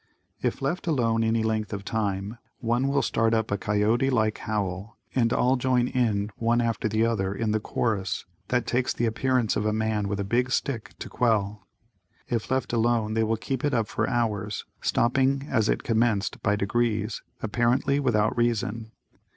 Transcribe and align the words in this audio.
If 0.41 0.63
left 0.63 0.87
alone 0.87 1.23
any 1.23 1.43
length 1.43 1.73
of 1.73 1.85
time, 1.85 2.39
one 2.57 2.87
will 2.87 3.03
start 3.03 3.35
up 3.35 3.51
a 3.51 3.57
coyote 3.59 4.09
like 4.09 4.39
howl 4.39 4.97
and 5.13 5.31
all 5.31 5.57
join 5.57 5.87
in 5.87 6.31
one 6.37 6.59
after 6.59 6.89
the 6.89 7.05
other 7.05 7.35
in 7.35 7.51
the 7.51 7.59
chorus 7.59 8.25
that 8.47 8.65
takes 8.65 8.93
the 8.95 9.05
appearance 9.05 9.55
of 9.55 9.63
a 9.67 9.71
man 9.71 10.07
with 10.07 10.19
a 10.19 10.23
"big 10.23 10.49
stick" 10.49 10.95
to 10.97 11.07
quell. 11.07 11.67
If 12.27 12.49
left 12.49 12.73
alone 12.73 13.13
they 13.13 13.21
will 13.23 13.37
keep 13.37 13.63
it 13.63 13.75
up 13.75 13.87
for 13.87 14.09
hours, 14.09 14.65
stopping 14.81 15.45
as 15.51 15.69
it 15.69 15.83
commenced 15.83 16.41
by 16.41 16.55
degrees, 16.55 17.21
apparently 17.43 17.99
without 17.99 18.35
reason. 18.35 18.93